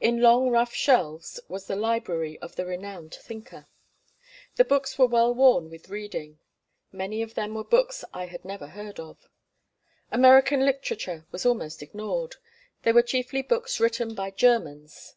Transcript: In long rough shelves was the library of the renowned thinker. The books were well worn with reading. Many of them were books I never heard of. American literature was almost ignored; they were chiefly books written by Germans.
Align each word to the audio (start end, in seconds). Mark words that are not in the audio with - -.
In 0.00 0.20
long 0.20 0.50
rough 0.50 0.74
shelves 0.74 1.38
was 1.48 1.68
the 1.68 1.76
library 1.76 2.36
of 2.40 2.56
the 2.56 2.66
renowned 2.66 3.14
thinker. 3.14 3.68
The 4.56 4.64
books 4.64 4.98
were 4.98 5.06
well 5.06 5.32
worn 5.32 5.70
with 5.70 5.88
reading. 5.88 6.40
Many 6.90 7.22
of 7.22 7.34
them 7.34 7.54
were 7.54 7.62
books 7.62 8.04
I 8.12 8.36
never 8.42 8.66
heard 8.66 8.98
of. 8.98 9.28
American 10.10 10.64
literature 10.64 11.26
was 11.30 11.46
almost 11.46 11.80
ignored; 11.80 12.34
they 12.82 12.90
were 12.90 13.02
chiefly 13.02 13.42
books 13.42 13.78
written 13.78 14.16
by 14.16 14.32
Germans. 14.32 15.14